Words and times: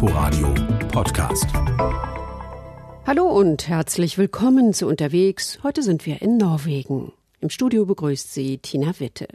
Inforadio 0.00 0.54
Podcast. 0.92 1.46
Hallo 3.04 3.26
und 3.26 3.66
herzlich 3.66 4.16
willkommen 4.16 4.72
zu 4.72 4.86
Unterwegs. 4.86 5.58
Heute 5.64 5.82
sind 5.82 6.06
wir 6.06 6.22
in 6.22 6.36
Norwegen. 6.36 7.10
Im 7.40 7.50
Studio 7.50 7.84
begrüßt 7.84 8.32
Sie 8.32 8.58
Tina 8.58 9.00
Witte. 9.00 9.26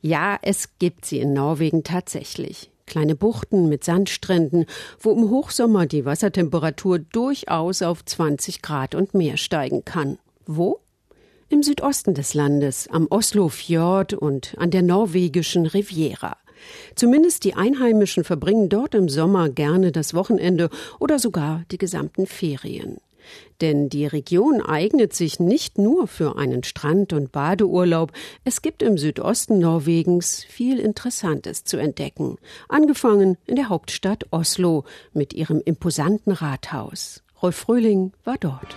Ja, 0.00 0.38
es 0.40 0.78
gibt 0.78 1.04
sie 1.04 1.18
in 1.18 1.34
Norwegen 1.34 1.84
tatsächlich. 1.84 2.70
Kleine 2.86 3.14
Buchten 3.14 3.68
mit 3.68 3.84
Sandstränden, 3.84 4.64
wo 4.98 5.12
im 5.12 5.28
Hochsommer 5.28 5.84
die 5.84 6.06
Wassertemperatur 6.06 7.00
durchaus 7.00 7.82
auf 7.82 8.02
20 8.06 8.62
Grad 8.62 8.94
und 8.94 9.12
mehr 9.12 9.36
steigen 9.36 9.84
kann. 9.84 10.18
Wo? 10.46 10.80
Im 11.50 11.62
Südosten 11.62 12.14
des 12.14 12.32
Landes, 12.32 12.88
am 12.90 13.06
Oslo 13.10 13.50
Fjord 13.50 14.14
und 14.14 14.54
an 14.56 14.70
der 14.70 14.80
norwegischen 14.80 15.66
Riviera. 15.66 16.38
Zumindest 16.94 17.44
die 17.44 17.54
Einheimischen 17.54 18.24
verbringen 18.24 18.68
dort 18.68 18.94
im 18.94 19.08
Sommer 19.08 19.48
gerne 19.48 19.92
das 19.92 20.14
Wochenende 20.14 20.70
oder 20.98 21.18
sogar 21.18 21.64
die 21.70 21.78
gesamten 21.78 22.26
Ferien. 22.26 22.98
Denn 23.60 23.88
die 23.88 24.06
Region 24.06 24.60
eignet 24.60 25.12
sich 25.14 25.38
nicht 25.38 25.78
nur 25.78 26.08
für 26.08 26.36
einen 26.36 26.64
Strand- 26.64 27.12
und 27.12 27.32
Badeurlaub, 27.32 28.12
es 28.44 28.62
gibt 28.62 28.82
im 28.82 28.98
Südosten 28.98 29.58
Norwegens 29.58 30.44
viel 30.44 30.78
Interessantes 30.78 31.64
zu 31.64 31.76
entdecken, 31.76 32.38
angefangen 32.68 33.38
in 33.46 33.56
der 33.56 33.68
Hauptstadt 33.68 34.26
Oslo 34.30 34.84
mit 35.12 35.32
ihrem 35.32 35.60
imposanten 35.64 36.32
Rathaus. 36.32 37.22
Rolf 37.40 37.56
Fröhling 37.56 38.12
war 38.24 38.36
dort. 38.38 38.76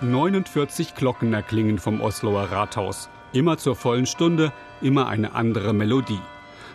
49 0.00 0.94
Glocken 0.94 1.32
erklingen 1.32 1.78
vom 1.78 2.00
Osloer 2.00 2.44
Rathaus. 2.44 3.08
Immer 3.32 3.58
zur 3.58 3.76
vollen 3.76 4.06
Stunde, 4.06 4.52
immer 4.80 5.06
eine 5.06 5.32
andere 5.34 5.74
Melodie. 5.74 6.20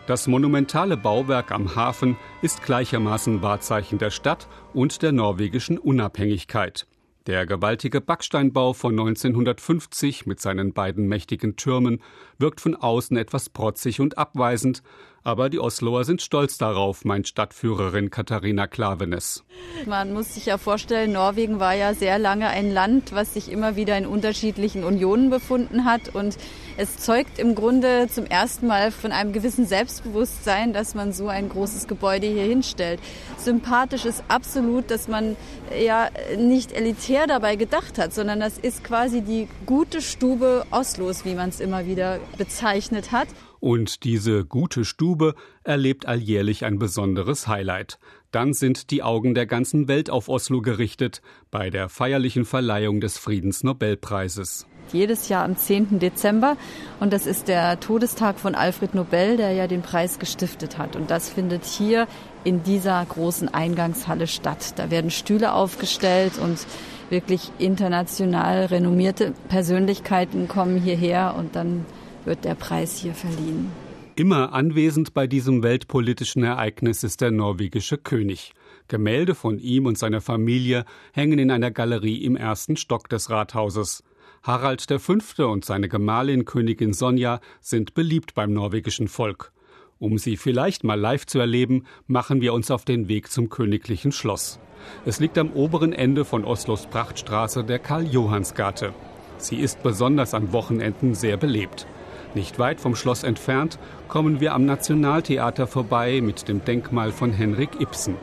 Das 0.06 0.28
monumentale 0.28 0.98
Bauwerk 0.98 1.52
am 1.52 1.76
Hafen 1.76 2.16
ist 2.42 2.62
gleichermaßen 2.62 3.42
Wahrzeichen 3.42 3.98
der 3.98 4.12
Stadt 4.12 4.48
und 4.74 5.02
der 5.02 5.14
norwegischen 5.14 5.80
Unabhängigkeit. 5.80 6.86
Der 7.26 7.46
gewaltige 7.46 8.02
Backsteinbau 8.02 8.74
von 8.74 8.92
1950 8.92 10.26
mit 10.26 10.42
seinen 10.42 10.74
beiden 10.74 11.08
mächtigen 11.08 11.56
Türmen 11.56 12.04
wirkt 12.38 12.62
von 12.62 12.76
außen 12.76 13.18
etwas 13.18 13.50
protzig 13.50 14.02
und 14.02 14.18
abweisend, 14.18 14.84
aber 15.24 15.50
die 15.50 15.60
Osloer 15.60 16.04
sind 16.04 16.22
stolz 16.22 16.58
darauf, 16.58 17.06
meint 17.06 17.28
Stadtführerin 17.28 18.10
Katharina 18.10 18.68
Klavenes. 18.68 19.44
Man 19.86 20.14
muss 20.14 20.34
sich 20.34 20.46
ja 20.46 20.58
vorstellen, 20.58 21.14
Norwegen 21.14 21.60
war 21.60 21.74
ja 21.74 21.94
sehr 21.94 22.20
lange 22.20 22.48
ein 22.50 22.72
Land, 22.72 23.14
was 23.14 23.34
sich 23.34 23.52
immer 23.52 23.76
wieder 23.76 23.98
in 23.98 24.06
unterschiedlichen 24.06 24.84
Unionen 24.84 25.30
befunden 25.30 25.86
hat. 25.86 26.14
Und 26.14 26.38
es 26.78 26.98
zeugt 26.98 27.40
im 27.40 27.56
Grunde 27.56 28.08
zum 28.10 28.26
ersten 28.26 28.68
Mal 28.68 28.92
von 28.92 29.12
einem 29.12 29.32
gewissen 29.32 29.66
Selbstbewusstsein, 29.66 30.74
dass 30.74 30.96
man 30.96 31.14
so 31.14 31.28
ein 31.28 31.50
großes 31.50 31.88
Gebäude 31.88 32.28
hier 32.28 32.44
hinstellt. 32.44 33.00
Sympathisch 33.38 34.06
ist 34.06 34.24
absolut, 34.28 34.92
dass 34.92 35.08
man 35.08 35.36
ja 35.80 36.10
nicht 36.38 36.72
elitär 36.72 37.28
dabei 37.28 37.56
gedacht 37.56 37.98
hat, 37.98 38.14
sondern 38.14 38.40
das 38.40 38.58
ist 38.58 38.84
quasi 38.84 39.22
die 39.22 39.48
gute 39.66 40.02
Stube 40.02 40.66
Oslos, 40.72 41.26
wie 41.26 41.36
man 41.36 41.50
es 41.50 41.60
immer 41.60 41.86
wieder 41.86 42.20
bezeichnet 42.38 43.12
hat. 43.12 43.28
Und 43.64 44.04
diese 44.04 44.44
gute 44.44 44.84
Stube 44.84 45.36
erlebt 45.64 46.06
alljährlich 46.06 46.66
ein 46.66 46.80
besonderes 46.80 47.48
Highlight. 47.48 47.98
Dann 48.32 48.52
sind 48.52 48.92
die 48.92 49.04
Augen 49.04 49.36
der 49.36 49.46
ganzen 49.46 49.88
Welt 49.88 50.10
auf 50.10 50.28
Oslo 50.28 50.62
gerichtet 50.62 51.22
bei 51.50 51.70
der 51.70 51.88
feierlichen 51.88 52.44
Verleihung 52.44 53.00
des 53.00 53.18
Friedensnobelpreises. 53.18 54.68
Jedes 54.92 55.30
Jahr 55.30 55.46
am 55.46 55.56
10. 55.56 56.00
Dezember 56.00 56.58
und 57.00 57.14
das 57.14 57.26
ist 57.26 57.48
der 57.48 57.80
Todestag 57.80 58.38
von 58.38 58.54
Alfred 58.54 58.96
Nobel, 58.96 59.38
der 59.38 59.54
ja 59.54 59.68
den 59.68 59.82
Preis 59.82 60.20
gestiftet 60.20 60.78
hat. 60.78 60.98
Und 60.98 61.10
das 61.10 61.30
findet 61.30 61.64
hier 61.64 62.10
in 62.44 62.64
dieser 62.64 63.06
großen 63.06 63.48
Eingangshalle 63.48 64.28
statt. 64.28 64.74
Da 64.76 64.92
werden 64.92 65.10
Stühle 65.10 65.54
aufgestellt 65.54 66.34
und 66.38 66.68
wirklich 67.10 67.50
international 67.60 68.66
renommierte 68.66 69.34
Persönlichkeiten 69.48 70.50
kommen 70.50 70.82
hierher 70.82 71.36
und 71.38 71.56
dann 71.56 71.86
wird 72.26 72.46
der 72.46 72.56
Preis 72.56 72.98
hier 72.98 73.14
verliehen. 73.14 73.72
Immer 74.16 74.54
anwesend 74.54 75.14
bei 75.14 75.26
diesem 75.26 75.64
weltpolitischen 75.64 76.44
Ereignis 76.44 77.04
ist 77.04 77.22
der 77.22 77.32
norwegische 77.32 77.98
König. 77.98 78.54
Gemälde 78.88 79.34
von 79.34 79.58
ihm 79.58 79.88
und 79.88 79.98
seiner 79.98 80.22
Familie 80.22 80.86
hängen 81.14 81.40
in 81.40 81.50
einer 81.50 81.72
Galerie 81.72 82.24
im 82.24 82.36
ersten 82.36 82.78
Stock 82.78 83.10
des 83.10 83.30
Rathauses. 83.30 84.04
Harald 84.44 84.86
V. 84.86 85.52
und 85.52 85.66
seine 85.66 85.90
Gemahlin 85.90 86.46
Königin 86.46 86.94
Sonja 86.94 87.40
sind 87.60 87.94
beliebt 87.94 88.36
beim 88.36 88.54
norwegischen 88.54 89.08
Volk. 89.08 89.52
Um 90.00 90.18
sie 90.18 90.38
vielleicht 90.38 90.84
mal 90.84 91.00
live 91.00 91.26
zu 91.26 91.40
erleben, 91.40 91.86
machen 92.08 92.42
wir 92.42 92.54
uns 92.54 92.70
auf 92.70 92.84
den 92.84 93.08
Weg 93.08 93.32
zum 93.32 93.50
königlichen 93.50 94.12
Schloss. 94.12 94.60
Es 95.06 95.20
liegt 95.20 95.38
am 95.38 95.54
oberen 95.54 95.94
Ende 95.94 96.26
von 96.26 96.44
Oslos 96.44 96.88
Prachtstraße 96.88 97.64
der 97.64 97.80
Karl-Johanns-Gate. 97.80 98.92
Sie 99.38 99.56
ist 99.56 99.82
besonders 99.82 100.34
an 100.34 100.52
Wochenenden 100.52 101.16
sehr 101.16 101.38
belebt. 101.38 101.88
Nicht 102.36 102.58
weit 102.58 102.82
vom 102.82 102.96
Schloss 102.96 103.24
entfernt 103.24 103.78
kommen 104.08 104.40
wir 104.40 104.54
am 104.54 104.66
Nationaltheater 104.66 105.68
vorbei 105.68 106.20
mit 106.22 106.48
dem 106.48 106.66
Denkmal 106.66 107.12
von 107.12 107.32
Henrik 107.32 107.80
Ibsen. 107.80 108.16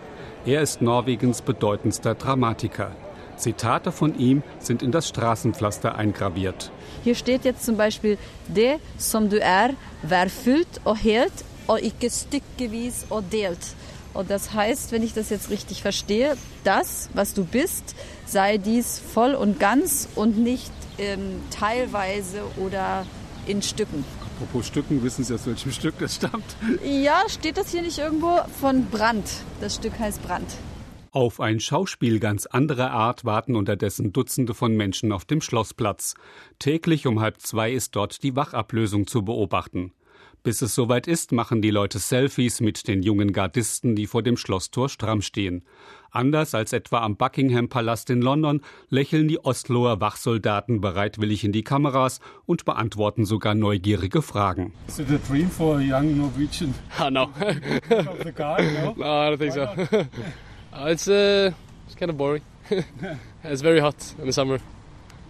Er 0.44 0.62
ist 0.62 0.82
Norwegens 0.82 1.42
bedeutendster 1.42 2.16
Dramatiker. 2.16 2.90
Zitate 3.36 3.92
von 3.92 4.18
ihm 4.18 4.42
sind 4.58 4.82
in 4.82 4.90
das 4.90 5.08
Straßenpflaster 5.08 5.96
eingraviert. 5.96 6.72
Hier 7.04 7.14
steht 7.14 7.44
jetzt 7.44 7.64
zum 7.64 7.76
Beispiel 7.76 8.18
Det 8.48 8.80
som 8.98 9.30
du 9.30 9.38
er, 9.38 9.74
vær 10.02 10.28
fullt 10.28 10.80
og 10.84 10.96
helt 10.96 11.44
og 11.68 11.80
ikke 11.80 12.10
stykkevis 12.10 13.06
og 13.10 13.24
delt. 13.30 13.74
Und 14.12 14.28
das 14.28 14.52
heißt, 14.52 14.90
wenn 14.90 15.04
ich 15.04 15.14
das 15.14 15.30
jetzt 15.30 15.50
richtig 15.50 15.82
verstehe, 15.82 16.36
das, 16.64 17.08
was 17.14 17.32
du 17.32 17.44
bist, 17.44 17.94
sei 18.26 18.58
dies 18.58 18.98
voll 18.98 19.34
und 19.34 19.60
ganz 19.60 20.08
und 20.16 20.36
nicht 20.36 20.72
ähm, 20.98 21.40
teilweise 21.50 22.42
oder 22.56 23.06
in 23.50 23.62
Stücken. 23.62 24.04
Apropos 24.20 24.66
Stücken, 24.66 25.02
wissen 25.02 25.24
Sie 25.24 25.34
aus 25.34 25.46
welchem 25.46 25.72
Stück 25.80 25.98
das 25.98 26.16
stammt? 26.16 26.56
Ja, 26.84 27.22
steht 27.28 27.56
das 27.56 27.70
hier 27.70 27.82
nicht 27.82 27.98
irgendwo? 27.98 28.40
Von 28.60 28.86
Brand. 28.86 29.24
Das 29.60 29.76
Stück 29.76 29.98
heißt 29.98 30.22
Brand. 30.22 30.46
Auf 31.12 31.40
ein 31.40 31.58
Schauspiel 31.58 32.20
ganz 32.20 32.46
anderer 32.46 32.92
Art 32.92 33.24
warten 33.24 33.56
unterdessen 33.56 34.12
Dutzende 34.12 34.54
von 34.54 34.76
Menschen 34.76 35.10
auf 35.10 35.24
dem 35.24 35.40
Schlossplatz. 35.40 36.14
Täglich 36.60 37.08
um 37.08 37.18
halb 37.20 37.40
zwei 37.40 37.72
ist 37.72 37.96
dort 37.96 38.22
die 38.22 38.36
Wachablösung 38.36 39.08
zu 39.08 39.24
beobachten. 39.24 39.92
Bis 40.42 40.62
es 40.62 40.74
soweit 40.74 41.06
ist, 41.06 41.32
machen 41.32 41.60
die 41.60 41.70
Leute 41.70 41.98
Selfies 41.98 42.60
mit 42.60 42.88
den 42.88 43.02
jungen 43.02 43.32
Gardisten, 43.32 43.94
die 43.94 44.06
vor 44.06 44.22
dem 44.22 44.38
Schlosstor 44.38 44.88
stramm 44.88 45.20
stehen. 45.20 45.64
Anders 46.10 46.54
als 46.54 46.72
etwa 46.72 47.00
am 47.00 47.16
Buckingham 47.16 47.68
Palast 47.68 48.10
in 48.10 48.20
London 48.20 48.62
lächeln 48.88 49.28
die 49.28 49.38
Osloer 49.38 50.00
Wachsoldaten 50.00 50.80
bereitwillig 50.80 51.44
in 51.44 51.52
die 51.52 51.62
Kameras 51.62 52.20
und 52.46 52.64
beantworten 52.64 53.24
sogar 53.24 53.54
neugierige 53.54 54.22
Fragen. 54.22 54.72
Is 54.88 54.98
it 54.98 55.10
a 55.10 55.18
dream 55.18 55.48
for 55.48 55.76
a 55.76 55.80
young 55.80 56.16
Norwegian? 56.16 56.74
Oh, 57.00 57.10
no. 57.10 57.22
of 57.90 58.24
the 58.24 58.32
guard, 58.32 58.64
no? 58.74 58.94
no, 58.96 59.04
I 59.04 59.30
don't 59.30 59.38
think 59.38 59.52
so. 59.52 59.62
uh, 60.72 60.90
it's, 60.90 61.06
uh, 61.06 61.52
it's 61.86 61.94
kind 61.96 62.10
of 62.10 62.16
boring. 62.16 62.42
it's 63.44 63.62
very 63.62 63.80
hot 63.80 64.14
in 64.18 64.26
the 64.26 64.32
summer. 64.32 64.58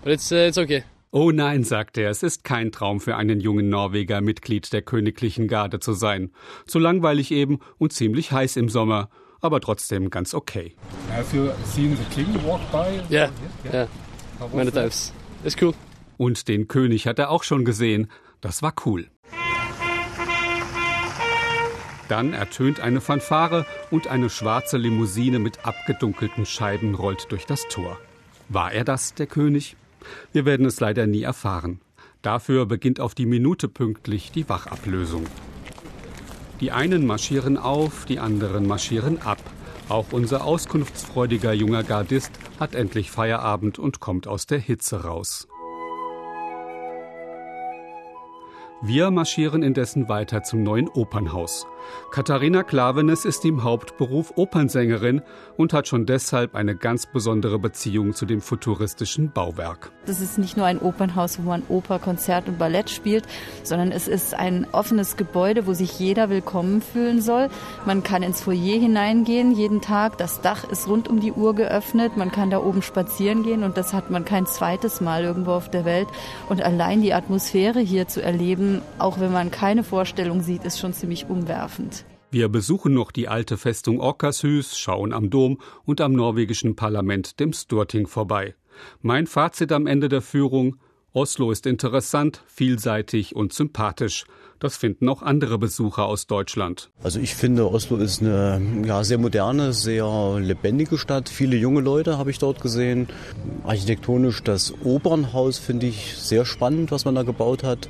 But 0.02 0.12
it's, 0.12 0.32
uh, 0.32 0.48
it's 0.48 0.58
okay. 0.58 0.84
Oh 1.12 1.32
nein, 1.32 1.64
sagt 1.64 1.98
er, 1.98 2.08
es 2.08 2.22
ist 2.22 2.44
kein 2.44 2.70
Traum 2.70 3.00
für 3.00 3.16
einen 3.16 3.40
jungen 3.40 3.68
Norweger, 3.68 4.20
Mitglied 4.20 4.72
der 4.72 4.82
königlichen 4.82 5.48
Garde 5.48 5.80
zu 5.80 5.92
sein. 5.92 6.30
Zu 6.66 6.78
langweilig 6.78 7.32
eben 7.32 7.58
und 7.78 7.92
ziemlich 7.92 8.30
heiß 8.30 8.56
im 8.56 8.68
Sommer, 8.68 9.10
aber 9.40 9.60
trotzdem 9.60 10.10
ganz 10.10 10.34
okay. 10.34 10.74
Have 11.10 11.36
you 11.36 11.50
seen 11.64 11.96
the 11.96 12.04
king 12.14 12.34
walk 12.44 12.60
by? 12.70 13.00
Yeah, 13.10 13.30
yeah, 13.72 13.86
many 14.52 14.70
times. 14.70 15.12
It's 15.44 15.56
cool. 15.60 15.74
Und 16.16 16.48
den 16.48 16.68
König 16.68 17.06
hat 17.06 17.18
er 17.18 17.30
auch 17.30 17.42
schon 17.42 17.64
gesehen. 17.64 18.10
Das 18.40 18.62
war 18.62 18.74
cool. 18.84 19.08
Dann 22.08 22.32
ertönt 22.32 22.80
eine 22.80 23.00
Fanfare 23.00 23.64
und 23.90 24.08
eine 24.08 24.30
schwarze 24.30 24.76
Limousine 24.76 25.38
mit 25.38 25.64
abgedunkelten 25.64 26.44
Scheiben 26.44 26.94
rollt 26.96 27.30
durch 27.30 27.46
das 27.46 27.68
Tor. 27.68 27.98
War 28.48 28.72
er 28.72 28.82
das, 28.82 29.14
der 29.14 29.28
König? 29.28 29.76
Wir 30.32 30.44
werden 30.44 30.66
es 30.66 30.80
leider 30.80 31.06
nie 31.06 31.22
erfahren. 31.22 31.80
Dafür 32.20 32.66
beginnt 32.66 32.98
auf 32.98 33.14
die 33.14 33.26
Minute 33.26 33.68
pünktlich 33.68 34.32
die 34.32 34.48
Wachablösung. 34.48 35.24
Die 36.60 36.72
einen 36.72 37.06
marschieren 37.06 37.56
auf, 37.56 38.04
die 38.04 38.18
anderen 38.18 38.66
marschieren 38.66 39.22
ab. 39.22 39.38
Auch 39.88 40.12
unser 40.12 40.44
auskunftsfreudiger 40.44 41.52
junger 41.52 41.82
Gardist 41.82 42.32
hat 42.60 42.74
endlich 42.74 43.10
Feierabend 43.10 43.78
und 43.78 43.98
kommt 43.98 44.28
aus 44.28 44.46
der 44.46 44.58
Hitze 44.58 45.04
raus. 45.04 45.48
Wir 48.82 49.10
marschieren 49.10 49.62
indessen 49.62 50.08
weiter 50.08 50.42
zum 50.42 50.62
neuen 50.62 50.88
Opernhaus. 50.88 51.66
Katharina 52.10 52.62
Klavenes 52.62 53.24
ist 53.24 53.44
im 53.44 53.62
Hauptberuf 53.62 54.32
Opernsängerin 54.36 55.22
und 55.56 55.72
hat 55.72 55.88
schon 55.88 56.06
deshalb 56.06 56.54
eine 56.54 56.74
ganz 56.74 57.06
besondere 57.06 57.58
Beziehung 57.58 58.14
zu 58.14 58.26
dem 58.26 58.40
futuristischen 58.40 59.30
Bauwerk. 59.30 59.92
Das 60.06 60.20
ist 60.20 60.38
nicht 60.38 60.56
nur 60.56 60.66
ein 60.66 60.80
Opernhaus, 60.80 61.38
wo 61.38 61.48
man 61.48 61.62
Oper, 61.68 61.98
Konzert 61.98 62.48
und 62.48 62.58
Ballett 62.58 62.90
spielt, 62.90 63.24
sondern 63.62 63.92
es 63.92 64.08
ist 64.08 64.34
ein 64.34 64.66
offenes 64.72 65.16
Gebäude, 65.16 65.66
wo 65.66 65.72
sich 65.72 65.98
jeder 65.98 66.30
willkommen 66.30 66.82
fühlen 66.82 67.20
soll. 67.20 67.48
Man 67.86 68.02
kann 68.02 68.22
ins 68.22 68.40
Foyer 68.40 68.80
hineingehen 68.80 69.52
jeden 69.52 69.80
Tag. 69.80 70.18
Das 70.18 70.40
Dach 70.40 70.64
ist 70.64 70.88
rund 70.88 71.08
um 71.08 71.20
die 71.20 71.32
Uhr 71.32 71.54
geöffnet. 71.54 72.16
Man 72.16 72.32
kann 72.32 72.50
da 72.50 72.58
oben 72.58 72.82
spazieren 72.82 73.42
gehen 73.42 73.62
und 73.62 73.76
das 73.76 73.92
hat 73.92 74.10
man 74.10 74.24
kein 74.24 74.46
zweites 74.46 75.00
Mal 75.00 75.22
irgendwo 75.22 75.52
auf 75.52 75.70
der 75.70 75.84
Welt. 75.84 76.08
Und 76.48 76.62
allein 76.62 77.02
die 77.02 77.14
Atmosphäre 77.14 77.80
hier 77.80 78.08
zu 78.08 78.22
erleben, 78.22 78.82
auch 78.98 79.20
wenn 79.20 79.32
man 79.32 79.50
keine 79.50 79.84
Vorstellung 79.84 80.42
sieht, 80.42 80.64
ist 80.64 80.78
schon 80.78 80.92
ziemlich 80.92 81.28
umwerfend. 81.28 81.69
Wir 82.30 82.48
besuchen 82.48 82.94
noch 82.94 83.10
die 83.10 83.28
alte 83.28 83.56
Festung 83.56 84.00
Orkashus, 84.00 84.78
schauen 84.78 85.12
am 85.12 85.30
Dom 85.30 85.58
und 85.84 86.00
am 86.00 86.12
norwegischen 86.12 86.76
Parlament, 86.76 87.40
dem 87.40 87.52
Storting, 87.52 88.06
vorbei. 88.06 88.54
Mein 89.02 89.26
Fazit 89.26 89.72
am 89.72 89.86
Ende 89.86 90.08
der 90.08 90.22
Führung 90.22 90.76
Oslo 91.12 91.50
ist 91.50 91.66
interessant, 91.66 92.44
vielseitig 92.46 93.34
und 93.34 93.52
sympathisch. 93.52 94.26
Das 94.60 94.76
finden 94.76 95.08
auch 95.08 95.22
andere 95.22 95.58
Besucher 95.58 96.04
aus 96.04 96.28
Deutschland. 96.28 96.90
Also 97.02 97.18
ich 97.18 97.34
finde, 97.34 97.68
Oslo 97.68 97.96
ist 97.96 98.20
eine 98.20 98.62
ja, 98.86 99.02
sehr 99.02 99.18
moderne, 99.18 99.72
sehr 99.72 100.38
lebendige 100.38 100.98
Stadt. 100.98 101.28
Viele 101.28 101.56
junge 101.56 101.80
Leute 101.80 102.16
habe 102.16 102.30
ich 102.30 102.38
dort 102.38 102.60
gesehen. 102.60 103.08
Architektonisch 103.64 104.44
das 104.44 104.72
Opernhaus 104.84 105.58
finde 105.58 105.86
ich 105.86 106.16
sehr 106.16 106.44
spannend, 106.44 106.92
was 106.92 107.04
man 107.04 107.16
da 107.16 107.24
gebaut 107.24 107.64
hat. 107.64 107.88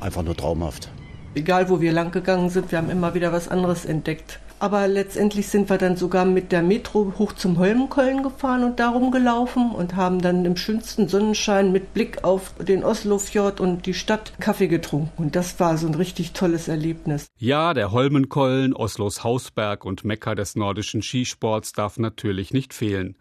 Einfach 0.00 0.22
nur 0.22 0.36
traumhaft 0.36 0.90
egal 1.34 1.68
wo 1.68 1.80
wir 1.80 1.92
lang 1.92 2.10
gegangen 2.12 2.50
sind, 2.50 2.70
wir 2.70 2.78
haben 2.78 2.90
immer 2.90 3.14
wieder 3.14 3.32
was 3.32 3.48
anderes 3.48 3.84
entdeckt. 3.84 4.40
Aber 4.60 4.86
letztendlich 4.88 5.48
sind 5.48 5.70
wir 5.70 5.78
dann 5.78 5.96
sogar 5.96 6.26
mit 6.26 6.52
der 6.52 6.62
Metro 6.62 7.14
hoch 7.18 7.32
zum 7.32 7.56
Holmenkollen 7.56 8.22
gefahren 8.22 8.62
und 8.62 8.78
darum 8.78 9.10
gelaufen 9.10 9.70
und 9.70 9.96
haben 9.96 10.20
dann 10.20 10.44
im 10.44 10.54
schönsten 10.54 11.08
Sonnenschein 11.08 11.72
mit 11.72 11.94
Blick 11.94 12.24
auf 12.24 12.52
den 12.58 12.84
Oslofjord 12.84 13.58
und 13.58 13.86
die 13.86 13.94
Stadt 13.94 14.34
Kaffee 14.38 14.68
getrunken. 14.68 15.10
Und 15.16 15.34
das 15.34 15.58
war 15.60 15.78
so 15.78 15.86
ein 15.86 15.94
richtig 15.94 16.32
tolles 16.32 16.68
Erlebnis. 16.68 17.28
Ja, 17.38 17.72
der 17.72 17.90
Holmenkollen, 17.90 18.74
Oslos 18.74 19.24
Hausberg 19.24 19.86
und 19.86 20.04
Mekka 20.04 20.34
des 20.34 20.56
nordischen 20.56 21.00
Skisports 21.00 21.72
darf 21.72 21.96
natürlich 21.96 22.52
nicht 22.52 22.74
fehlen. 22.74 23.16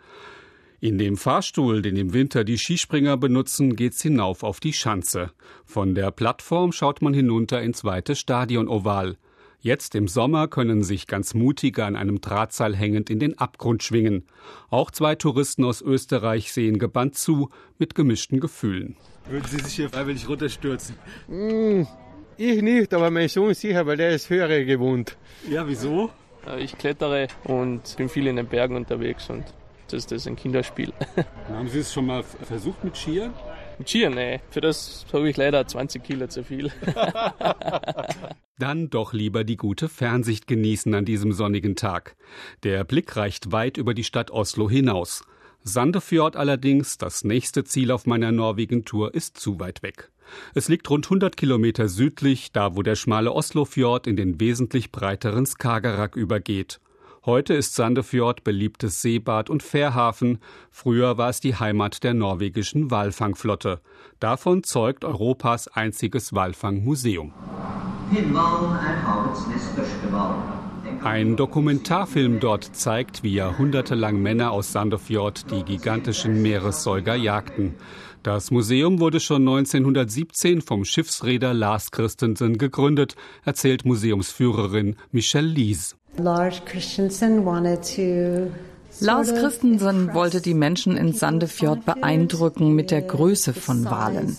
In 0.81 0.97
dem 0.97 1.17
Fahrstuhl, 1.17 1.81
den 1.81 1.97
im 1.97 2.13
Winter 2.13 2.45
die 2.45 2.57
Skispringer 2.57 3.17
benutzen, 3.17 3.75
geht's 3.75 4.01
hinauf 4.01 4.43
auf 4.43 4.61
die 4.61 4.71
Schanze. 4.71 5.31
Von 5.65 5.93
der 5.93 6.09
Plattform 6.11 6.71
schaut 6.71 7.01
man 7.01 7.13
hinunter 7.13 7.61
ins 7.61 7.83
weite 7.83 8.15
Stadionoval. 8.15 9.17
Jetzt 9.59 9.93
im 9.93 10.07
Sommer 10.07 10.47
können 10.47 10.83
sich 10.83 11.05
ganz 11.05 11.33
mutige 11.33 11.83
an 11.83 11.97
einem 11.97 12.21
Drahtseil 12.21 12.77
hängend 12.77 13.09
in 13.09 13.19
den 13.19 13.37
Abgrund 13.37 13.83
schwingen. 13.83 14.23
Auch 14.69 14.89
zwei 14.89 15.15
Touristen 15.15 15.65
aus 15.65 15.81
Österreich 15.81 16.53
sehen 16.53 16.79
gebannt 16.79 17.17
zu, 17.17 17.49
mit 17.77 17.93
gemischten 17.93 18.39
Gefühlen. 18.39 18.95
Würden 19.29 19.47
Sie 19.49 19.59
sich 19.59 19.73
hier 19.73 19.89
freiwillig 19.89 20.29
runterstürzen? 20.29 20.95
Hm, 21.27 21.87
ich 22.37 22.61
nicht, 22.61 22.93
aber 22.93 23.11
mein 23.11 23.27
Sohn 23.27 23.53
sicher, 23.53 23.85
weil 23.85 23.97
der 23.97 24.11
ist 24.11 24.29
höhere 24.29 24.63
gewohnt. 24.63 25.17
Ja, 25.49 25.67
wieso? 25.67 26.09
Ich 26.57 26.77
klettere 26.77 27.27
und 27.43 27.97
bin 27.97 28.07
viel 28.07 28.27
in 28.27 28.37
den 28.37 28.47
Bergen 28.47 28.77
unterwegs 28.77 29.29
und 29.29 29.43
das, 29.93 30.07
das 30.07 30.21
ist 30.21 30.27
ein 30.27 30.35
Kinderspiel. 30.35 30.93
Haben 31.49 31.67
Sie 31.67 31.79
es 31.79 31.93
schon 31.93 32.05
mal 32.05 32.23
versucht 32.23 32.83
mit 32.83 32.97
Skiern? 32.97 33.33
Mit 33.77 33.89
Skiern, 33.89 34.13
nee. 34.13 34.41
Für 34.49 34.61
das 34.61 35.05
habe 35.11 35.29
ich 35.29 35.37
leider 35.37 35.65
20 35.65 36.03
Kilo 36.03 36.27
zu 36.27 36.43
viel. 36.43 36.71
Dann 38.59 38.89
doch 38.89 39.13
lieber 39.13 39.43
die 39.43 39.55
gute 39.55 39.87
Fernsicht 39.87 40.47
genießen 40.47 40.93
an 40.93 41.05
diesem 41.05 41.31
sonnigen 41.31 41.75
Tag. 41.75 42.15
Der 42.63 42.83
Blick 42.83 43.15
reicht 43.15 43.51
weit 43.51 43.77
über 43.77 43.93
die 43.93 44.03
Stadt 44.03 44.31
Oslo 44.31 44.69
hinaus. 44.69 45.23
Sandefjord 45.63 46.35
allerdings, 46.35 46.97
das 46.97 47.23
nächste 47.23 47.63
Ziel 47.63 47.91
auf 47.91 48.05
meiner 48.05 48.31
Norwegen-Tour, 48.31 49.13
ist 49.13 49.37
zu 49.37 49.59
weit 49.59 49.83
weg. 49.83 50.11
Es 50.53 50.67
liegt 50.67 50.89
rund 50.89 51.05
100 51.05 51.37
Kilometer 51.37 51.89
südlich, 51.89 52.51
da 52.51 52.75
wo 52.75 52.83
der 52.83 52.95
schmale 52.95 53.31
Oslofjord 53.31 54.07
in 54.07 54.15
den 54.15 54.39
wesentlich 54.39 54.91
breiteren 54.91 55.45
Skagerrak 55.45 56.15
übergeht. 56.15 56.79
Heute 57.25 57.53
ist 57.53 57.75
Sandefjord 57.75 58.45
beliebtes 58.45 59.01
Seebad 59.01 59.49
und 59.49 59.61
Fährhafen. 59.61 60.39
Früher 60.71 61.17
war 61.17 61.29
es 61.29 61.41
die 61.41 61.55
Heimat 61.55 62.03
der 62.05 62.13
norwegischen 62.13 62.91
Walfangflotte. 62.91 63.81
Davon 64.21 64.63
zeugt 64.63 65.03
Europas 65.03 65.67
einziges 65.67 66.33
Walfangmuseum. 66.33 67.33
Ein 71.03 71.35
Dokumentarfilm 71.35 72.39
dort 72.39 72.75
zeigt, 72.75 73.23
wie 73.23 73.33
jahrhundertelang 73.33 74.21
Männer 74.21 74.51
aus 74.51 74.71
Sandefjord 74.71 75.51
die 75.51 75.63
gigantischen 75.63 76.41
Meeressäuger 76.41 77.15
jagten. 77.15 77.75
Das 78.23 78.49
Museum 78.49 78.99
wurde 78.99 79.19
schon 79.19 79.47
1917 79.47 80.61
vom 80.61 80.85
Schiffsreeder 80.85 81.53
Lars 81.53 81.91
Christensen 81.91 82.57
gegründet, 82.57 83.15
erzählt 83.43 83.85
Museumsführerin 83.85 84.95
Michelle 85.11 85.47
Lies. 85.47 85.98
Lars 86.17 86.61
Christensen 86.65 87.45
wanted 87.45 87.81
to 87.95 88.51
Lars 89.01 89.33
Christensen 89.33 90.13
wollte 90.13 90.41
die 90.41 90.53
Menschen 90.53 90.97
in 90.97 91.13
Sandefjord 91.13 91.85
beeindrucken 91.85 92.73
mit 92.73 92.91
der 92.91 93.01
Größe 93.01 93.53
von 93.53 93.85
Walen. 93.85 94.37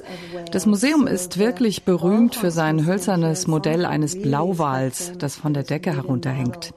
Das 0.53 0.67
Museum 0.67 1.07
ist 1.07 1.39
wirklich 1.39 1.85
berühmt 1.85 2.35
für 2.35 2.51
sein 2.51 2.85
hölzernes 2.85 3.47
Modell 3.47 3.87
eines 3.87 4.21
Blauwals, 4.21 5.13
das 5.19 5.37
von 5.37 5.55
der 5.55 5.63
Decke 5.63 5.95
herunterhängt. 5.95 6.75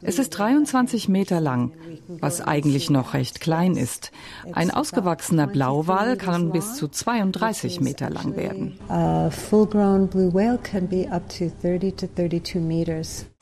Es 0.00 0.18
ist 0.18 0.30
23 0.30 1.08
Meter 1.08 1.40
lang, 1.40 1.72
was 2.08 2.40
eigentlich 2.40 2.88
noch 2.88 3.12
recht 3.12 3.40
klein 3.40 3.76
ist. 3.76 4.12
Ein 4.52 4.70
ausgewachsener 4.70 5.46
Blauwal 5.46 6.16
kann 6.16 6.52
bis 6.52 6.74
zu 6.74 6.88
32 6.88 7.80
Meter 7.80 8.08
lang 8.08 8.36
werden. 8.36 8.78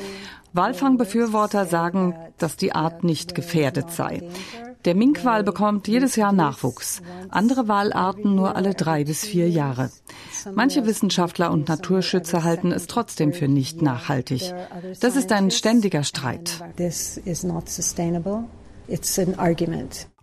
Walfangbefürworter 0.54 1.66
sagen, 1.66 2.16
dass 2.40 2.57
die 2.57 2.74
Art 2.74 3.04
nicht 3.04 3.36
gefährdet 3.36 3.92
sei. 3.92 4.28
Der 4.85 4.95
Minkwal 4.95 5.43
bekommt 5.43 5.87
jedes 5.87 6.15
Jahr 6.15 6.31
Nachwuchs, 6.31 7.01
andere 7.29 7.67
Walarten 7.67 8.36
nur 8.36 8.55
alle 8.55 8.74
drei 8.74 9.03
bis 9.03 9.25
vier 9.25 9.50
Jahre. 9.50 9.91
Manche 10.53 10.86
Wissenschaftler 10.86 11.51
und 11.51 11.67
Naturschützer 11.67 12.43
halten 12.43 12.71
es 12.71 12.88
trotzdem 12.88 13.33
für 13.33 13.50
nicht 13.50 13.81
nachhaltig. 13.81 14.53
Das 15.01 15.15
ist 15.17 15.31
ein 15.31 15.51
ständiger 15.51 16.03
Streit. 16.03 16.63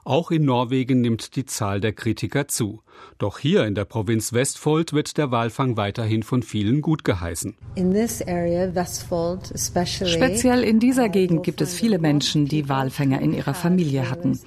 Auch 0.07 0.31
in 0.31 0.45
Norwegen 0.45 1.01
nimmt 1.01 1.35
die 1.35 1.47
Zahl 1.47 1.81
der 1.81 1.93
Kritiker 1.93 2.47
zu. 2.47 2.81
Doch 3.19 3.41
hier 3.41 3.67
in 3.67 3.75
der 3.75 3.85
Provinz 3.85 4.33
Westfold 4.33 4.93
wird 4.93 5.19
der 5.19 5.33
Walfang 5.33 5.77
weiterhin 5.77 6.23
von 6.23 6.45
vielen 6.45 6.81
gut 6.81 7.03
geheißen. 7.03 7.57
Speziell 10.07 10.63
in 10.63 10.79
dieser 10.79 11.09
Gegend 11.09 11.43
gibt 11.43 11.61
es 11.61 11.75
viele 11.75 11.99
Menschen, 11.99 12.47
die 12.47 12.69
Walfänger 12.69 13.21
in 13.21 13.35
ihrer 13.35 13.55
Familie 13.55 14.09
hatten. 14.09 14.39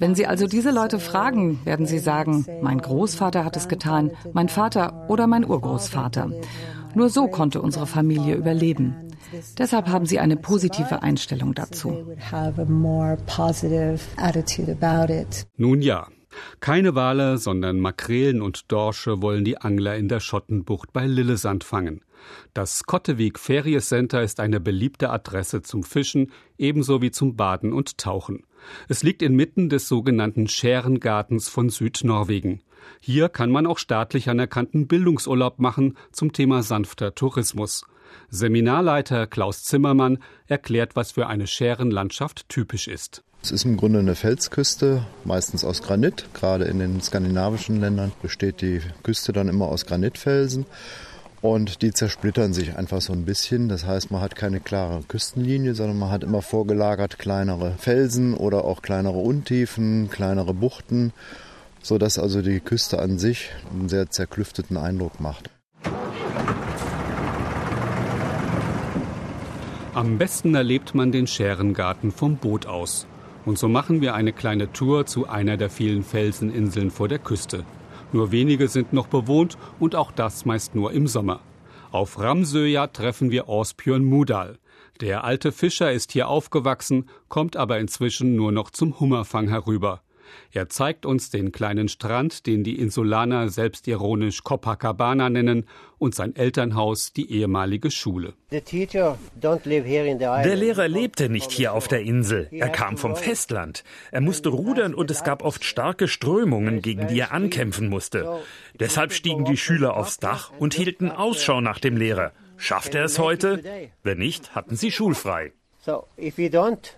Wenn 0.00 0.16
Sie 0.16 0.26
also 0.26 0.48
diese 0.48 0.72
Leute 0.72 0.98
fragen, 0.98 1.60
werden 1.64 1.86
sie 1.86 2.00
sagen, 2.00 2.44
mein 2.60 2.78
Großvater 2.78 3.44
hat 3.44 3.56
es 3.56 3.68
getan, 3.68 4.10
mein 4.32 4.48
Vater 4.48 5.06
oder 5.08 5.28
mein 5.28 5.44
Urgroßvater. 5.44 6.32
Nur 6.96 7.10
so 7.10 7.28
konnte 7.28 7.62
unsere 7.62 7.86
Familie 7.86 8.34
überleben. 8.34 9.05
Deshalb 9.58 9.88
haben 9.88 10.06
sie 10.06 10.18
eine 10.18 10.36
positive 10.36 11.02
Einstellung 11.02 11.54
dazu. 11.54 12.06
Nun 15.56 15.82
ja, 15.82 16.08
keine 16.60 16.94
Wale, 16.94 17.38
sondern 17.38 17.80
Makrelen 17.80 18.42
und 18.42 18.70
Dorsche 18.72 19.22
wollen 19.22 19.44
die 19.44 19.58
Angler 19.58 19.96
in 19.96 20.08
der 20.08 20.20
Schottenbucht 20.20 20.92
bei 20.92 21.06
Lillesand 21.06 21.64
fangen. 21.64 22.02
Das 22.54 22.84
Kottevik 22.84 23.38
Feriecenter 23.38 24.22
ist 24.22 24.40
eine 24.40 24.58
beliebte 24.60 25.10
Adresse 25.10 25.62
zum 25.62 25.82
Fischen, 25.82 26.32
ebenso 26.58 27.02
wie 27.02 27.10
zum 27.10 27.36
Baden 27.36 27.72
und 27.72 27.98
Tauchen. 27.98 28.44
Es 28.88 29.02
liegt 29.02 29.22
inmitten 29.22 29.68
des 29.68 29.86
sogenannten 29.86 30.48
Schärengartens 30.48 31.48
von 31.48 31.68
Südnorwegen. 31.68 32.62
Hier 33.00 33.28
kann 33.28 33.50
man 33.50 33.66
auch 33.66 33.78
staatlich 33.78 34.28
anerkannten 34.28 34.86
Bildungsurlaub 34.86 35.58
machen 35.58 35.96
zum 36.12 36.32
Thema 36.32 36.62
sanfter 36.62 37.14
Tourismus. 37.14 37.84
Seminarleiter 38.30 39.26
Klaus 39.26 39.62
Zimmermann 39.62 40.18
erklärt, 40.46 40.96
was 40.96 41.12
für 41.12 41.26
eine 41.26 41.46
Schärenlandschaft 41.46 42.48
typisch 42.48 42.88
ist. 42.88 43.22
Es 43.42 43.52
ist 43.52 43.64
im 43.64 43.76
Grunde 43.76 44.00
eine 44.00 44.16
Felsküste, 44.16 45.06
meistens 45.24 45.64
aus 45.64 45.82
Granit. 45.82 46.26
Gerade 46.34 46.64
in 46.64 46.80
den 46.80 47.00
skandinavischen 47.00 47.80
Ländern 47.80 48.10
besteht 48.20 48.60
die 48.60 48.80
Küste 49.04 49.32
dann 49.32 49.48
immer 49.48 49.66
aus 49.66 49.86
Granitfelsen. 49.86 50.66
Und 51.42 51.82
die 51.82 51.92
zersplittern 51.92 52.52
sich 52.52 52.76
einfach 52.76 53.00
so 53.00 53.12
ein 53.12 53.24
bisschen. 53.24 53.68
Das 53.68 53.86
heißt, 53.86 54.10
man 54.10 54.20
hat 54.20 54.34
keine 54.34 54.58
klare 54.58 55.04
Küstenlinie, 55.06 55.76
sondern 55.76 55.96
man 55.98 56.10
hat 56.10 56.24
immer 56.24 56.42
vorgelagert 56.42 57.20
kleinere 57.20 57.74
Felsen 57.78 58.34
oder 58.34 58.64
auch 58.64 58.82
kleinere 58.82 59.18
Untiefen, 59.18 60.10
kleinere 60.10 60.54
Buchten, 60.54 61.12
sodass 61.82 62.18
also 62.18 62.42
die 62.42 62.58
Küste 62.58 62.98
an 62.98 63.18
sich 63.18 63.50
einen 63.70 63.88
sehr 63.88 64.10
zerklüfteten 64.10 64.76
Eindruck 64.76 65.20
macht. 65.20 65.50
Am 69.96 70.18
besten 70.18 70.54
erlebt 70.54 70.94
man 70.94 71.10
den 71.10 71.26
Scherengarten 71.26 72.12
vom 72.12 72.36
Boot 72.36 72.66
aus. 72.66 73.06
Und 73.46 73.58
so 73.58 73.66
machen 73.66 74.02
wir 74.02 74.14
eine 74.14 74.34
kleine 74.34 74.70
Tour 74.70 75.06
zu 75.06 75.26
einer 75.26 75.56
der 75.56 75.70
vielen 75.70 76.02
Felseninseln 76.02 76.90
vor 76.90 77.08
der 77.08 77.18
Küste. 77.18 77.64
Nur 78.12 78.30
wenige 78.30 78.68
sind 78.68 78.92
noch 78.92 79.06
bewohnt 79.06 79.56
und 79.80 79.94
auch 79.94 80.12
das 80.12 80.44
meist 80.44 80.74
nur 80.74 80.92
im 80.92 81.06
Sommer. 81.06 81.40
Auf 81.92 82.18
Ramsöja 82.18 82.88
treffen 82.88 83.30
wir 83.30 83.48
Orsbjörn 83.48 84.04
Mudal. 84.04 84.58
Der 85.00 85.24
alte 85.24 85.50
Fischer 85.50 85.90
ist 85.90 86.12
hier 86.12 86.28
aufgewachsen, 86.28 87.08
kommt 87.30 87.56
aber 87.56 87.78
inzwischen 87.78 88.36
nur 88.36 88.52
noch 88.52 88.68
zum 88.68 89.00
Hummerfang 89.00 89.48
herüber. 89.48 90.02
Er 90.52 90.68
zeigt 90.68 91.06
uns 91.06 91.30
den 91.30 91.52
kleinen 91.52 91.88
Strand, 91.88 92.46
den 92.46 92.64
die 92.64 92.78
Insulaner 92.78 93.48
selbstironisch 93.48 94.42
Copacabana 94.42 95.30
nennen, 95.30 95.66
und 95.98 96.14
sein 96.14 96.36
Elternhaus, 96.36 97.12
die 97.12 97.32
ehemalige 97.32 97.90
Schule. 97.90 98.34
Der 98.50 98.62
Lehrer 100.56 100.88
lebte 100.88 101.28
nicht 101.28 101.50
hier 101.50 101.72
auf 101.72 101.88
der 101.88 102.02
Insel. 102.02 102.48
Er 102.50 102.68
kam 102.68 102.98
vom 102.98 103.16
Festland. 103.16 103.82
Er 104.10 104.20
musste 104.20 104.50
rudern 104.50 104.94
und 104.94 105.10
es 105.10 105.24
gab 105.24 105.42
oft 105.42 105.64
starke 105.64 106.06
Strömungen, 106.08 106.82
gegen 106.82 107.08
die 107.08 107.20
er 107.20 107.32
ankämpfen 107.32 107.88
musste. 107.88 108.40
Deshalb 108.78 109.12
stiegen 109.12 109.44
die 109.44 109.56
Schüler 109.56 109.96
aufs 109.96 110.18
Dach 110.18 110.52
und 110.58 110.74
hielten 110.74 111.10
Ausschau 111.10 111.60
nach 111.60 111.78
dem 111.78 111.96
Lehrer. 111.96 112.32
Schafft 112.58 112.94
er 112.94 113.04
es 113.04 113.18
heute? 113.18 113.62
Wenn 114.02 114.18
nicht, 114.18 114.54
hatten 114.54 114.76
sie 114.76 114.90
schulfrei. 114.90 115.52
So, 115.78 116.06
if 116.18 116.38
you 116.38 116.48
don't, 116.48 116.94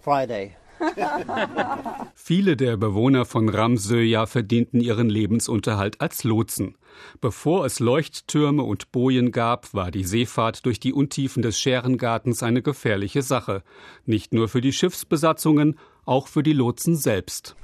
Friday. 0.00 0.52
Viele 2.14 2.56
der 2.56 2.76
Bewohner 2.76 3.24
von 3.24 3.48
Ramsöja 3.48 4.26
verdienten 4.26 4.80
ihren 4.80 5.08
Lebensunterhalt 5.08 6.00
als 6.00 6.24
Lotsen. 6.24 6.76
Bevor 7.20 7.64
es 7.64 7.80
Leuchttürme 7.80 8.62
und 8.62 8.92
Bojen 8.92 9.32
gab, 9.32 9.72
war 9.74 9.90
die 9.90 10.04
Seefahrt 10.04 10.66
durch 10.66 10.80
die 10.80 10.92
Untiefen 10.92 11.42
des 11.42 11.58
Scherengartens 11.58 12.42
eine 12.42 12.62
gefährliche 12.62 13.22
Sache. 13.22 13.62
Nicht 14.06 14.34
nur 14.34 14.48
für 14.48 14.60
die 14.60 14.72
Schiffsbesatzungen, 14.72 15.78
auch 16.04 16.26
für 16.28 16.42
die 16.42 16.52
Lotsen 16.52 16.96
selbst. 16.96 17.56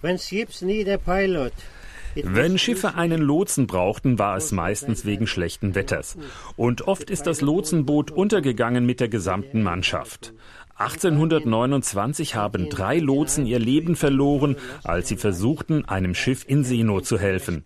Wenn 2.15 2.59
Schiffe 2.59 2.95
einen 2.95 3.21
Lotsen 3.21 3.67
brauchten, 3.67 4.19
war 4.19 4.37
es 4.37 4.51
meistens 4.51 5.05
wegen 5.05 5.27
schlechten 5.27 5.75
Wetters. 5.75 6.17
Und 6.57 6.89
oft 6.89 7.11
ist 7.11 7.27
das 7.27 7.41
Lotsenboot 7.41 8.11
untergegangen 8.11 8.87
mit 8.87 9.01
der 9.01 9.09
gesamten 9.09 9.63
Mannschaft. 9.63 10.33
1829 10.79 12.37
haben 12.37 12.69
drei 12.69 12.99
Lotsen 12.99 13.47
ihr 13.47 13.59
Leben 13.59 13.97
verloren, 13.97 14.57
als 14.85 15.09
sie 15.09 15.17
versuchten, 15.17 15.85
einem 15.87 16.15
Schiff 16.15 16.45
in 16.47 16.63
Seenot 16.63 17.05
zu 17.05 17.19
helfen. 17.19 17.65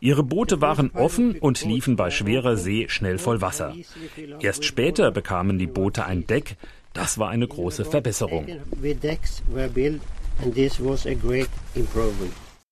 Ihre 0.00 0.22
Boote 0.22 0.60
waren 0.60 0.92
offen 0.94 1.32
und 1.38 1.64
liefen 1.64 1.96
bei 1.96 2.10
schwerer 2.10 2.56
See 2.56 2.88
schnell 2.88 3.18
voll 3.18 3.40
Wasser. 3.40 3.74
Erst 4.40 4.64
später 4.64 5.10
bekamen 5.10 5.58
die 5.58 5.66
Boote 5.66 6.04
ein 6.04 6.26
Deck. 6.26 6.56
Das 6.92 7.18
war 7.18 7.30
eine 7.30 7.48
große 7.48 7.84
Verbesserung. 7.84 8.46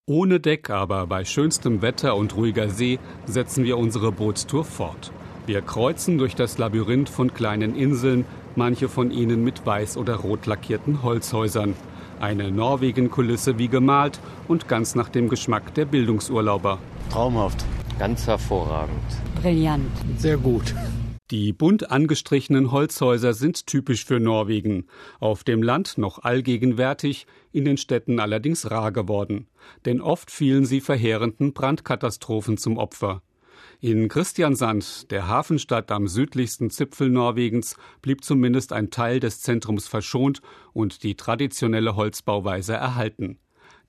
Ohne 0.07 0.41
Deck, 0.41 0.71
aber 0.71 1.07
bei 1.07 1.25
schönstem 1.25 1.83
Wetter 1.83 2.17
und 2.17 2.37
ruhiger 2.37 2.69
See 2.69 2.99
setzen 3.27 3.65
wir 3.65 3.77
unsere 3.77 4.13
Bootstour 4.13 4.65
fort. 4.65 5.13
Wir 5.47 5.63
kreuzen 5.63 6.19
durch 6.19 6.37
das 6.37 6.59
Labyrinth 6.59 7.09
von 7.09 7.35
kleinen 7.35 7.75
Inseln, 7.75 8.25
manche 8.57 8.89
von 8.89 9.11
ihnen 9.11 9.45
mit 9.45 9.67
weiß 9.67 9.97
oder 9.97 10.17
rot 10.17 10.47
lackierten 10.47 11.03
Holzhäusern. 11.03 11.75
Eine 12.21 12.51
Norwegen-Kulisse 12.51 13.59
wie 13.59 13.69
gemalt 13.69 14.21
und 14.47 14.69
ganz 14.69 14.95
nach 14.95 15.09
dem 15.09 15.29
Geschmack 15.29 15.75
der 15.75 15.87
Bildungsurlauber. 15.87 16.79
Traumhaft. 17.11 17.65
Ganz 17.99 18.27
hervorragend. 18.27 19.03
Brillant. 19.41 19.91
Sehr 20.19 20.37
gut. 20.37 20.75
Die 21.31 21.53
bunt 21.53 21.93
angestrichenen 21.93 22.73
Holzhäuser 22.73 23.35
sind 23.35 23.69
typisch 23.69 24.05
für 24.05 24.19
Norwegen. 24.19 24.87
Auf 25.21 25.45
dem 25.45 25.63
Land 25.63 25.97
noch 25.97 26.19
allgegenwärtig, 26.19 27.27
in 27.53 27.65
den 27.65 27.77
Städten 27.77 28.19
allerdings 28.19 28.69
rar 28.71 28.91
geworden. 28.91 29.47
Denn 29.85 30.01
oft 30.01 30.31
fielen 30.33 30.65
sie 30.65 30.81
verheerenden 30.81 31.53
Brandkatastrophen 31.53 32.57
zum 32.57 32.79
Opfer. 32.79 33.23
In 33.81 34.09
Christiansand, 34.09 35.11
der 35.11 35.27
Hafenstadt 35.27 35.91
am 35.91 36.09
südlichsten 36.09 36.71
Zipfel 36.71 37.11
Norwegens, 37.11 37.77
blieb 38.03 38.25
zumindest 38.25 38.73
ein 38.73 38.91
Teil 38.91 39.21
des 39.21 39.41
Zentrums 39.41 39.89
verschont 39.89 40.43
und 40.73 41.03
die 41.03 41.15
traditionelle 41.15 41.97
Holzbauweise 41.97 42.75
erhalten. 42.75 43.39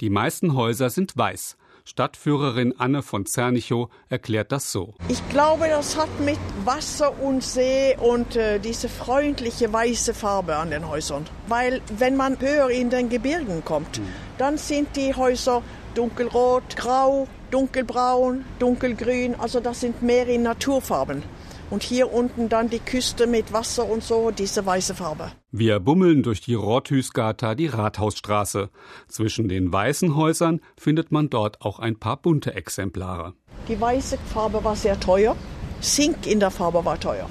Die 0.02 0.10
meisten 0.10 0.56
Häuser 0.56 0.90
sind 0.90 1.16
weiß. 1.16 1.58
Stadtführerin 1.84 2.74
Anne 2.78 3.02
von 3.02 3.26
Zernichow 3.26 3.90
erklärt 4.10 4.52
das 4.52 4.72
so. 4.72 4.94
Ich 5.10 5.28
glaube, 5.30 5.68
das 5.68 5.98
hat 5.98 6.10
mit 6.20 6.38
Wasser 6.64 7.20
und 7.22 7.44
See 7.44 7.98
und 8.00 8.36
äh, 8.36 8.60
diese 8.60 8.88
freundliche 8.88 9.72
weiße 9.72 10.14
Farbe 10.14 10.56
an 10.56 10.72
den 10.72 10.88
Häusern. 10.88 11.26
Weil 11.48 11.82
wenn 11.98 12.16
man 12.16 12.40
höher 12.40 12.70
in 12.70 12.90
den 12.90 13.10
Gebirgen 13.10 13.66
kommt, 13.66 13.98
hm. 13.98 14.06
dann 14.38 14.58
sind 14.58 14.96
die 14.96 15.14
Häuser 15.14 15.64
dunkelrot, 15.96 16.76
grau, 16.76 17.28
dunkelbraun, 17.52 18.46
dunkelgrün, 18.60 19.36
also 19.36 19.60
das 19.60 19.82
sind 19.82 20.02
mehr 20.02 20.28
in 20.28 20.44
Naturfarben. 20.44 21.24
Und 21.70 21.84
hier 21.84 22.12
unten 22.12 22.50
dann 22.50 22.70
die 22.70 22.80
Küste 22.80 23.28
mit 23.28 23.54
Wasser 23.54 23.90
und 23.90 24.04
so, 24.04 24.32
diese 24.32 24.66
weiße 24.66 24.94
Farbe. 24.94 25.32
Wir 25.52 25.80
bummeln 25.80 26.22
durch 26.22 26.42
die 26.42 26.54
Rothüsgata 26.54 27.56
die 27.56 27.68
Rathausstraße. 27.68 28.70
Zwischen 29.08 29.48
den 29.48 29.72
weißen 29.72 30.16
Häusern 30.16 30.60
findet 30.76 31.14
man 31.14 31.30
dort 31.30 31.62
auch 31.62 31.80
ein 31.80 31.98
paar 31.98 32.18
bunte 32.18 32.56
Exemplare. 32.56 33.34
Die 33.70 33.80
weiße 33.80 34.18
Farbe 34.34 34.64
war 34.64 34.76
sehr 34.76 35.00
teuer, 35.00 35.36
Zink 35.80 36.28
in 36.28 36.40
der 36.42 36.52
Farbe 36.52 36.84
war 36.84 37.00
teuer. 37.00 37.30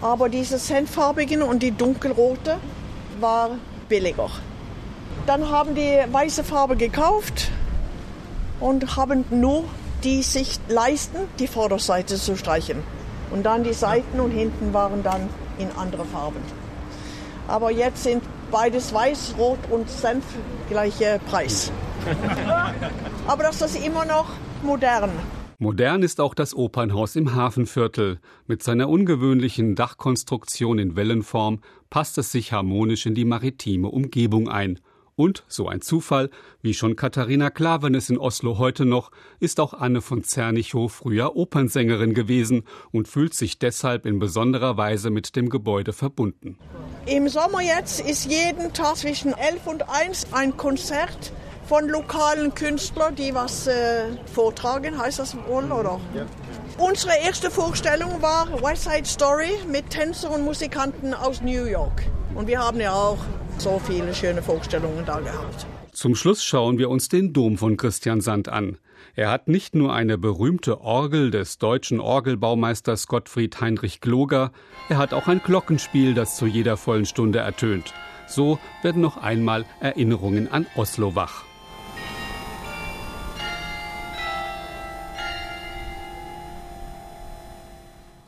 Aber 0.00 0.28
diese 0.28 0.58
Senffarbigen 0.58 1.42
und 1.42 1.62
die 1.62 1.72
dunkelrote 1.72 2.58
war 3.20 3.58
billiger. 3.88 4.30
Dann 5.26 5.50
haben 5.50 5.74
die 5.74 6.00
weiße 6.10 6.42
Farbe 6.42 6.76
gekauft, 6.76 7.50
und 8.64 8.96
haben 8.96 9.26
nur 9.28 9.64
die 10.04 10.22
sich 10.22 10.58
leisten, 10.68 11.18
die 11.38 11.46
Vorderseite 11.46 12.16
zu 12.16 12.34
streichen. 12.34 12.78
Und 13.30 13.44
dann 13.44 13.62
die 13.62 13.74
Seiten 13.74 14.20
und 14.20 14.30
hinten 14.30 14.72
waren 14.72 15.02
dann 15.02 15.28
in 15.58 15.68
andere 15.76 16.06
Farben. 16.06 16.40
Aber 17.46 17.70
jetzt 17.70 18.04
sind 18.04 18.22
beides 18.50 18.94
weiß, 18.94 19.34
rot 19.38 19.58
und 19.70 19.90
Senf 19.90 20.24
gleicher 20.70 21.18
Preis. 21.18 21.70
Aber 23.26 23.42
das 23.42 23.60
ist 23.60 23.84
immer 23.84 24.06
noch 24.06 24.30
modern. 24.62 25.10
Modern 25.58 26.02
ist 26.02 26.18
auch 26.18 26.34
das 26.34 26.54
Opernhaus 26.54 27.16
im 27.16 27.34
Hafenviertel. 27.34 28.18
Mit 28.46 28.62
seiner 28.62 28.88
ungewöhnlichen 28.88 29.74
Dachkonstruktion 29.74 30.78
in 30.78 30.96
Wellenform 30.96 31.60
passt 31.90 32.16
es 32.16 32.32
sich 32.32 32.52
harmonisch 32.52 33.04
in 33.04 33.14
die 33.14 33.26
maritime 33.26 33.88
Umgebung 33.88 34.48
ein 34.48 34.80
und, 35.16 35.44
so 35.48 35.68
ein 35.68 35.80
Zufall, 35.80 36.30
wie 36.62 36.74
schon 36.74 36.96
Katharina 36.96 37.50
Klavenes 37.50 38.10
in 38.10 38.18
Oslo 38.18 38.58
heute 38.58 38.84
noch, 38.84 39.10
ist 39.40 39.60
auch 39.60 39.74
Anne 39.74 40.00
von 40.00 40.24
Zernichow 40.24 40.92
früher 40.92 41.36
Opernsängerin 41.36 42.14
gewesen 42.14 42.64
und 42.92 43.08
fühlt 43.08 43.34
sich 43.34 43.58
deshalb 43.58 44.06
in 44.06 44.18
besonderer 44.18 44.76
Weise 44.76 45.10
mit 45.10 45.36
dem 45.36 45.50
Gebäude 45.50 45.92
verbunden. 45.92 46.58
Im 47.06 47.28
Sommer 47.28 47.60
jetzt 47.60 48.00
ist 48.00 48.30
jeden 48.30 48.72
Tag 48.72 48.96
zwischen 48.96 49.32
11 49.32 49.66
und 49.66 49.88
1 49.88 50.32
ein 50.32 50.56
Konzert 50.56 51.32
von 51.66 51.88
lokalen 51.88 52.54
Künstlern, 52.54 53.14
die 53.14 53.34
was 53.34 53.66
äh, 53.66 54.06
vortragen, 54.32 54.98
heißt 54.98 55.18
das 55.18 55.36
wohl, 55.48 55.64
oder? 55.64 56.00
Ja. 56.14 56.26
Unsere 56.78 57.12
erste 57.24 57.50
Vorstellung 57.50 58.20
war 58.20 58.48
West 58.62 58.84
Side 58.84 59.06
Story 59.06 59.50
mit 59.70 59.90
Tänzern 59.90 60.32
und 60.32 60.42
Musikanten 60.44 61.14
aus 61.14 61.40
New 61.40 61.64
York. 61.64 62.02
Und 62.34 62.48
wir 62.48 62.58
haben 62.58 62.80
ja 62.80 62.92
auch 62.92 63.18
so 63.60 63.78
viele 63.78 64.14
schöne 64.14 64.42
Vorstellungen 64.42 65.04
da 65.04 65.20
gehabt. 65.20 65.66
Zum 65.92 66.16
Schluss 66.16 66.44
schauen 66.44 66.78
wir 66.78 66.90
uns 66.90 67.08
den 67.08 67.32
Dom 67.32 67.56
von 67.56 67.76
Christiansand 67.76 68.48
an. 68.48 68.78
Er 69.16 69.30
hat 69.30 69.46
nicht 69.46 69.76
nur 69.76 69.94
eine 69.94 70.18
berühmte 70.18 70.80
Orgel 70.80 71.30
des 71.30 71.58
deutschen 71.58 72.00
Orgelbaumeisters 72.00 73.06
Gottfried 73.06 73.60
Heinrich 73.60 74.00
Gloger, 74.00 74.50
er 74.88 74.98
hat 74.98 75.14
auch 75.14 75.28
ein 75.28 75.40
Glockenspiel, 75.40 76.14
das 76.14 76.36
zu 76.36 76.46
jeder 76.46 76.76
vollen 76.76 77.06
Stunde 77.06 77.38
ertönt. 77.38 77.94
So 78.26 78.58
werden 78.82 79.02
noch 79.02 79.16
einmal 79.16 79.64
Erinnerungen 79.80 80.50
an 80.50 80.66
Oslo 80.74 81.14
wach. 81.14 81.44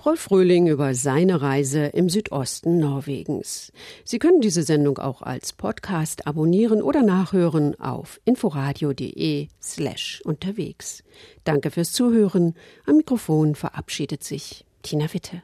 Rolf 0.06 0.30
Röhling 0.30 0.68
über 0.68 0.94
seine 0.94 1.42
Reise 1.42 1.86
im 1.86 2.08
Südosten 2.08 2.78
Norwegens. 2.78 3.72
Sie 4.04 4.20
können 4.20 4.40
diese 4.40 4.62
Sendung 4.62 4.98
auch 4.98 5.20
als 5.20 5.52
Podcast 5.52 6.28
abonnieren 6.28 6.80
oder 6.80 7.02
nachhören 7.02 7.75
auf 7.80 8.20
inforadio.de 8.25 9.48
slash 9.60 10.22
unterwegs. 10.25 11.02
Danke 11.42 11.72
fürs 11.72 11.90
Zuhören. 11.90 12.54
Am 12.86 12.98
Mikrofon 12.98 13.56
verabschiedet 13.56 14.22
sich 14.22 14.64
Tina 14.82 15.12
Witte. 15.12 15.42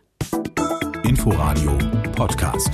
Inforadio 1.02 1.76
Podcast. 2.14 2.70